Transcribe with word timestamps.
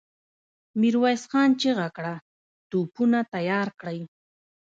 ميرويس 0.79 1.23
خان 1.31 1.49
چيغه 1.61 1.87
کړه! 1.95 2.15
توپونه 2.69 3.19
تيار 3.33 3.67
کړئ! 3.79 3.99